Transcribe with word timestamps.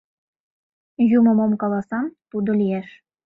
Юмо 1.17 1.31
мом 1.37 1.51
каласа, 1.61 2.01
тудо 2.31 2.49
лиеш. 2.59 2.87